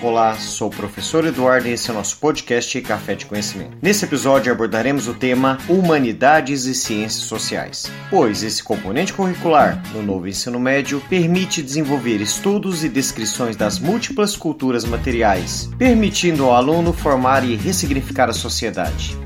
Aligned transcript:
Olá, 0.00 0.36
sou 0.36 0.68
o 0.68 0.70
professor 0.70 1.24
Eduardo 1.24 1.66
e 1.66 1.72
esse 1.72 1.90
é 1.90 1.92
o 1.92 1.96
nosso 1.96 2.18
podcast 2.18 2.80
Café 2.82 3.16
de 3.16 3.26
Conhecimento. 3.26 3.76
Nesse 3.82 4.04
episódio 4.04 4.52
abordaremos 4.52 5.08
o 5.08 5.14
tema 5.14 5.58
Humanidades 5.68 6.66
e 6.66 6.74
Ciências 6.74 7.24
Sociais, 7.24 7.90
pois 8.08 8.44
esse 8.44 8.62
componente 8.62 9.12
curricular 9.12 9.82
no 9.92 10.00
novo 10.00 10.28
ensino 10.28 10.60
médio 10.60 11.02
permite 11.08 11.60
desenvolver 11.60 12.20
estudos 12.20 12.84
e 12.84 12.88
descrições 12.88 13.56
das 13.56 13.80
múltiplas 13.80 14.36
culturas 14.36 14.84
materiais, 14.84 15.68
permitindo 15.76 16.44
ao 16.44 16.54
aluno 16.54 16.92
formar 16.92 17.42
e 17.42 17.56
ressignificar 17.56 18.30
a 18.30 18.32
sociedade. 18.32 19.18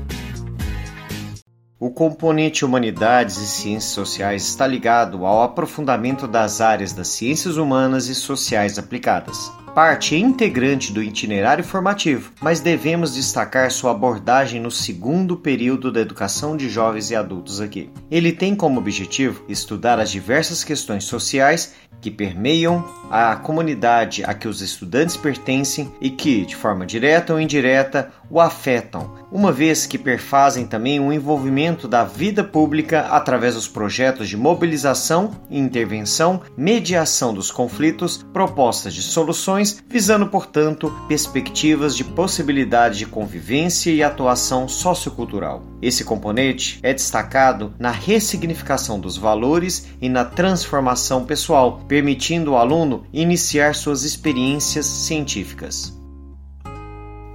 O 1.79 1.91
componente 1.91 2.65
Humanidades 2.65 3.37
e 3.37 3.45
Ciências 3.45 3.93
Sociais 3.93 4.47
está 4.47 4.65
ligado 4.65 5.23
ao 5.23 5.43
aprofundamento 5.43 6.27
das 6.27 6.61
áreas 6.61 6.93
das 6.93 7.09
ciências 7.09 7.57
humanas 7.57 8.07
e 8.07 8.15
sociais 8.15 8.79
aplicadas 8.79 9.51
parte 9.73 10.15
integrante 10.15 10.93
do 10.93 11.01
itinerário 11.01 11.63
formativo, 11.63 12.31
mas 12.39 12.59
devemos 12.59 13.15
destacar 13.15 13.71
sua 13.71 13.91
abordagem 13.91 14.61
no 14.61 14.69
segundo 14.69 15.35
período 15.35 15.91
da 15.91 16.01
educação 16.01 16.55
de 16.55 16.69
jovens 16.69 17.09
e 17.09 17.15
adultos 17.15 17.59
aqui. 17.59 17.89
Ele 18.09 18.31
tem 18.31 18.55
como 18.55 18.79
objetivo 18.79 19.43
estudar 19.49 19.99
as 19.99 20.11
diversas 20.11 20.63
questões 20.63 21.05
sociais 21.05 21.73
que 22.03 22.11
permeiam 22.11 22.83
a 23.09 23.35
comunidade 23.37 24.23
a 24.25 24.33
que 24.33 24.47
os 24.47 24.61
estudantes 24.61 25.15
pertencem 25.15 25.89
e 26.01 26.09
que, 26.09 26.45
de 26.45 26.53
forma 26.53 26.85
direta 26.85 27.33
ou 27.33 27.39
indireta, 27.39 28.11
o 28.29 28.41
afetam, 28.41 29.13
uma 29.31 29.53
vez 29.53 29.85
que 29.85 29.97
perfazem 29.97 30.65
também 30.65 30.99
o 30.99 31.13
envolvimento 31.13 31.87
da 31.87 32.03
vida 32.03 32.43
pública 32.43 33.07
através 33.11 33.55
dos 33.55 33.69
projetos 33.69 34.27
de 34.27 34.35
mobilização 34.35 35.31
intervenção, 35.49 36.41
mediação 36.57 37.33
dos 37.33 37.49
conflitos, 37.49 38.25
propostas 38.33 38.93
de 38.93 39.01
soluções, 39.01 39.62
visando, 39.87 40.27
portanto, 40.27 40.91
perspectivas 41.07 41.95
de 41.95 42.03
possibilidade 42.03 42.99
de 42.99 43.05
convivência 43.05 43.91
e 43.91 44.01
atuação 44.01 44.67
sociocultural. 44.67 45.63
Esse 45.81 46.03
componente 46.03 46.79
é 46.81 46.93
destacado 46.93 47.73
na 47.77 47.91
ressignificação 47.91 48.99
dos 48.99 49.17
valores 49.17 49.87
e 50.01 50.09
na 50.09 50.25
transformação 50.25 51.25
pessoal, 51.25 51.81
permitindo 51.87 52.55
ao 52.55 52.61
aluno 52.61 53.03
iniciar 53.13 53.75
suas 53.75 54.03
experiências 54.03 54.85
científicas 54.85 56.02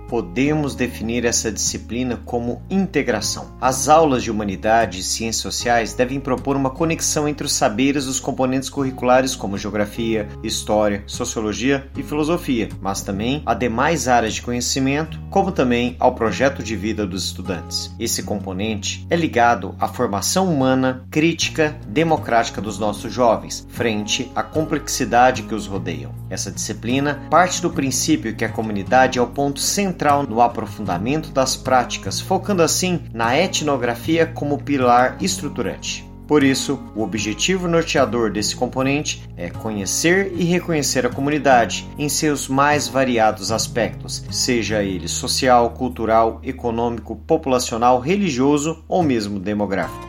podemos 0.09 0.75
definir 0.75 1.25
essa 1.27 1.53
disciplina 1.53 2.19
como 2.25 2.62
integração. 2.70 3.53
As 3.61 3.89
aulas 3.89 4.25
de 4.25 4.31
humanidade 4.31 5.01
e 5.01 5.03
ciências 5.03 5.42
sociais 5.42 5.92
devem 5.92 6.19
propor 6.19 6.56
uma 6.56 6.70
conexão 6.70 7.28
entre 7.28 7.47
os 7.47 7.53
saberes 7.53 8.06
dos 8.06 8.19
componentes 8.19 8.70
curriculares 8.70 9.36
como 9.36 9.59
geografia, 9.59 10.27
história, 10.42 11.05
sociologia 11.06 11.86
e 11.97 12.03
filosofia, 12.03 12.70
mas 12.81 13.03
também 13.03 13.42
a 13.45 13.53
demais 13.53 14.09
áreas 14.09 14.34
de 14.34 14.42
conhecimento, 14.42 15.20
como 15.31 15.53
também 15.53 15.95
ao 16.01 16.14
projeto 16.14 16.62
de 16.62 16.75
vida 16.75 17.06
dos 17.06 17.25
estudantes. 17.25 17.95
Esse 18.01 18.23
componente 18.23 19.06
é 19.11 19.17
ligado 19.17 19.75
à 19.79 19.86
formação 19.86 20.51
humana, 20.53 21.05
crítica, 21.11 21.77
democrática 21.86 22.61
dos 22.61 22.79
nossos 22.79 23.12
jovens, 23.12 23.67
frente 23.69 24.31
à 24.34 24.42
complexidade 24.42 25.42
que 25.42 25.55
os 25.55 25.67
rodeiam. 25.67 26.14
Essa 26.31 26.51
disciplina 26.51 27.27
parte 27.31 27.61
do 27.61 27.70
princípio 27.70 28.34
que 28.34 28.45
a 28.45 28.48
comunidade 28.48 29.19
é 29.19 29.23
o 29.23 29.27
ponto 29.27 29.61
central 29.61 29.98
central 29.99 30.23
no 30.23 30.41
aprofundamento 30.41 31.31
das 31.33 31.57
práticas, 31.57 32.21
focando 32.21 32.63
assim 32.63 33.01
na 33.13 33.37
etnografia 33.37 34.27
como 34.27 34.63
pilar 34.63 35.17
estruturante. 35.21 36.07
Por 36.29 36.45
isso, 36.45 36.79
o 36.95 37.03
objetivo 37.03 37.67
norteador 37.67 38.31
desse 38.31 38.55
componente 38.55 39.23
é 39.37 39.49
conhecer 39.49 40.31
e 40.37 40.45
reconhecer 40.45 41.05
a 41.07 41.11
comunidade 41.11 41.89
em 41.99 42.09
seus 42.09 42.47
mais 42.47 42.87
variados 42.87 43.51
aspectos, 43.51 44.25
seja 44.31 44.83
ele 44.83 45.09
social, 45.09 45.71
cultural, 45.71 46.39
econômico, 46.45 47.17
populacional, 47.17 47.99
religioso 47.99 48.85
ou 48.87 49.03
mesmo 49.03 49.41
demográfico. 49.41 50.08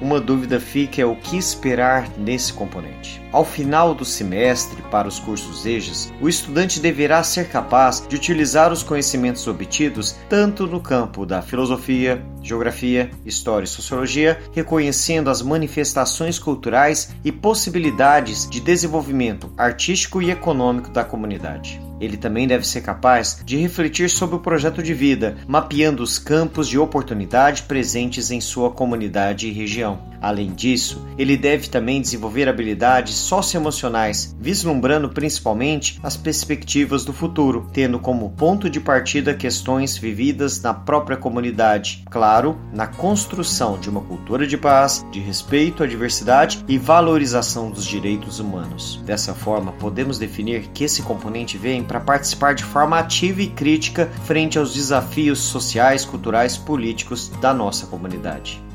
Uma 0.00 0.20
dúvida 0.20 0.60
fica 0.60 1.02
é 1.02 1.04
o 1.04 1.16
que 1.16 1.36
esperar 1.36 2.08
nesse 2.16 2.52
componente. 2.52 3.20
Ao 3.32 3.44
final 3.44 3.94
do 3.94 4.04
semestre, 4.04 4.80
para 4.90 5.08
os 5.08 5.18
cursos 5.18 5.66
EJAS, 5.66 6.12
o 6.20 6.28
estudante 6.28 6.78
deverá 6.78 7.22
ser 7.22 7.48
capaz 7.48 8.06
de 8.08 8.14
utilizar 8.14 8.72
os 8.72 8.82
conhecimentos 8.82 9.46
obtidos 9.48 10.16
tanto 10.28 10.66
no 10.66 10.80
campo 10.80 11.26
da 11.26 11.42
filosofia, 11.42 12.24
geografia, 12.48 13.10
história 13.24 13.64
e 13.64 13.68
sociologia, 13.68 14.38
reconhecendo 14.52 15.30
as 15.30 15.42
manifestações 15.42 16.38
culturais 16.38 17.14
e 17.24 17.30
possibilidades 17.30 18.48
de 18.48 18.60
desenvolvimento 18.60 19.52
artístico 19.56 20.22
e 20.22 20.30
econômico 20.30 20.90
da 20.90 21.04
comunidade. 21.04 21.80
Ele 22.00 22.16
também 22.16 22.46
deve 22.46 22.66
ser 22.66 22.80
capaz 22.80 23.40
de 23.44 23.56
refletir 23.56 24.08
sobre 24.08 24.36
o 24.36 24.40
projeto 24.40 24.82
de 24.82 24.94
vida, 24.94 25.36
mapeando 25.46 26.02
os 26.02 26.18
campos 26.18 26.68
de 26.68 26.78
oportunidade 26.78 27.64
presentes 27.64 28.30
em 28.30 28.40
sua 28.40 28.70
comunidade 28.70 29.48
e 29.48 29.52
região. 29.52 29.98
Além 30.20 30.52
disso, 30.52 31.06
ele 31.16 31.36
deve 31.36 31.68
também 31.68 32.00
desenvolver 32.00 32.48
habilidades 32.48 33.14
socioemocionais, 33.14 34.36
vislumbrando 34.40 35.08
principalmente 35.08 35.98
as 36.02 36.16
perspectivas 36.16 37.04
do 37.04 37.12
futuro, 37.12 37.68
tendo 37.72 37.98
como 37.98 38.30
ponto 38.30 38.68
de 38.68 38.80
partida 38.80 39.34
questões 39.34 39.96
vividas 39.96 40.60
na 40.60 40.74
própria 40.74 41.16
comunidade, 41.16 42.04
claro, 42.10 42.37
na 42.72 42.86
construção 42.86 43.78
de 43.78 43.90
uma 43.90 44.00
cultura 44.00 44.46
de 44.46 44.56
paz, 44.56 45.04
de 45.10 45.20
respeito 45.20 45.82
à 45.82 45.86
diversidade 45.86 46.64
e 46.68 46.78
valorização 46.78 47.70
dos 47.70 47.84
direitos 47.84 48.38
humanos. 48.38 49.00
Dessa 49.04 49.34
forma, 49.34 49.72
podemos 49.72 50.18
definir 50.18 50.68
que 50.68 50.84
esse 50.84 51.02
componente 51.02 51.58
vem 51.58 51.82
para 51.82 52.00
participar 52.00 52.54
de 52.54 52.64
forma 52.64 52.98
ativa 52.98 53.42
e 53.42 53.48
crítica 53.48 54.10
frente 54.24 54.58
aos 54.58 54.74
desafios 54.74 55.40
sociais, 55.40 56.04
culturais, 56.04 56.56
políticos 56.56 57.28
da 57.40 57.52
nossa 57.52 57.86
comunidade. 57.86 58.67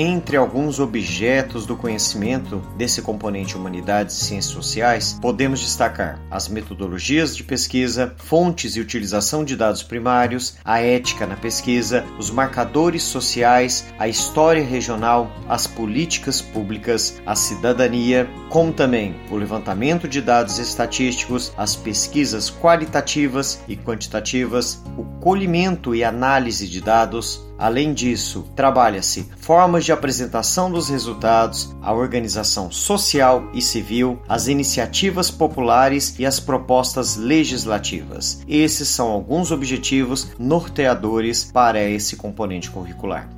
Entre 0.00 0.36
alguns 0.36 0.78
objetos 0.78 1.66
do 1.66 1.76
conhecimento 1.76 2.62
desse 2.76 3.02
componente 3.02 3.56
Humanidades 3.56 4.16
e 4.16 4.24
Ciências 4.26 4.54
Sociais, 4.54 5.18
podemos 5.20 5.58
destacar 5.58 6.20
as 6.30 6.46
metodologias 6.46 7.36
de 7.36 7.42
pesquisa, 7.42 8.14
fontes 8.16 8.76
e 8.76 8.80
utilização 8.80 9.44
de 9.44 9.56
dados 9.56 9.82
primários, 9.82 10.56
a 10.64 10.78
ética 10.78 11.26
na 11.26 11.34
pesquisa, 11.34 12.04
os 12.16 12.30
marcadores 12.30 13.02
sociais, 13.02 13.92
a 13.98 14.06
história 14.06 14.62
regional, 14.62 15.32
as 15.48 15.66
políticas 15.66 16.40
públicas, 16.40 17.20
a 17.26 17.34
cidadania, 17.34 18.30
como 18.50 18.72
também 18.72 19.16
o 19.32 19.34
levantamento 19.34 20.06
de 20.06 20.20
dados 20.20 20.60
estatísticos, 20.60 21.52
as 21.56 21.74
pesquisas 21.74 22.48
qualitativas 22.48 23.64
e 23.66 23.76
quantitativas, 23.76 24.80
o 24.96 25.02
colhimento 25.20 25.94
e 25.94 26.04
análise 26.04 26.68
de 26.68 26.80
dados, 26.80 27.48
Além 27.58 27.92
disso, 27.92 28.46
trabalha-se 28.54 29.28
formas 29.40 29.84
de 29.84 29.90
apresentação 29.90 30.70
dos 30.70 30.88
resultados, 30.88 31.74
a 31.82 31.92
organização 31.92 32.70
social 32.70 33.50
e 33.52 33.60
civil, 33.60 34.22
as 34.28 34.46
iniciativas 34.46 35.28
populares 35.28 36.14
e 36.20 36.24
as 36.24 36.38
propostas 36.38 37.16
legislativas. 37.16 38.40
Esses 38.46 38.86
são 38.88 39.08
alguns 39.08 39.50
objetivos 39.50 40.28
norteadores 40.38 41.50
para 41.52 41.82
esse 41.82 42.14
componente 42.14 42.70
curricular. 42.70 43.28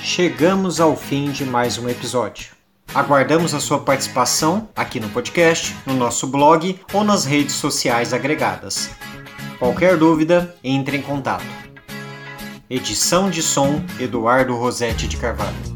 Chegamos 0.00 0.80
ao 0.80 0.96
fim 0.96 1.32
de 1.32 1.44
mais 1.44 1.78
um 1.78 1.88
episódio. 1.88 2.54
Aguardamos 2.94 3.52
a 3.52 3.58
sua 3.58 3.80
participação 3.80 4.68
aqui 4.76 5.00
no 5.00 5.08
podcast, 5.08 5.74
no 5.84 5.94
nosso 5.94 6.28
blog 6.28 6.78
ou 6.92 7.02
nas 7.02 7.24
redes 7.24 7.56
sociais 7.56 8.12
agregadas. 8.12 8.88
Qualquer 9.58 9.96
dúvida, 9.96 10.54
entre 10.62 10.98
em 10.98 11.02
contato. 11.02 11.44
Edição 12.68 13.30
de 13.30 13.42
som 13.42 13.82
Eduardo 13.98 14.54
Rosetti 14.54 15.08
de 15.08 15.16
Carvalho. 15.16 15.75